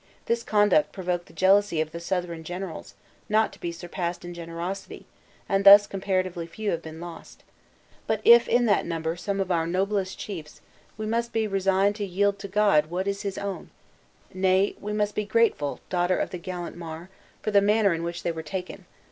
This 0.25 0.41
conduct 0.41 0.91
provoked 0.91 1.27
the 1.27 1.31
jealousy 1.33 1.79
of 1.79 1.91
the 1.91 1.99
Southron 1.99 2.43
generals, 2.43 2.95
not 3.29 3.53
to 3.53 3.59
be 3.61 3.71
surpassed 3.71 4.25
in 4.25 4.33
generosity, 4.33 5.05
and 5.47 5.63
thus 5.63 5.85
comparatively 5.85 6.47
few 6.47 6.71
have 6.71 6.81
been 6.81 6.99
lost. 6.99 7.43
But 8.07 8.19
if 8.25 8.47
in 8.47 8.65
that 8.65 8.87
number 8.87 9.15
some 9.15 9.39
of 9.39 9.51
our 9.51 9.67
noblest 9.67 10.17
chiefs, 10.17 10.59
we 10.97 11.05
must 11.05 11.31
be 11.31 11.45
resigned 11.45 11.97
to 11.97 12.03
yield 12.03 12.39
to 12.39 12.47
God 12.47 12.87
what 12.87 13.07
is 13.07 13.21
his 13.21 13.37
own; 13.37 13.69
may, 14.33 14.75
we 14.81 14.91
must 14.91 15.13
be 15.13 15.23
grateful, 15.23 15.81
daughter 15.91 16.17
of 16.17 16.31
the 16.31 16.39
gallant 16.39 16.75
Mar, 16.75 17.11
for 17.43 17.51
the 17.51 17.61
manner 17.61 17.93
in 17.93 18.01
which 18.01 18.23
they 18.23 18.31
were 18.31 18.41
taken. 18.41 18.87